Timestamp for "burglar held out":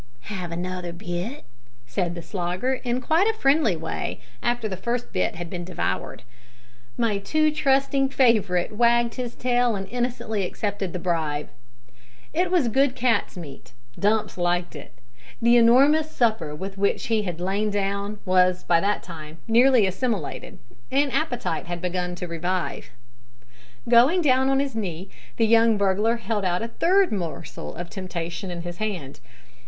25.77-26.63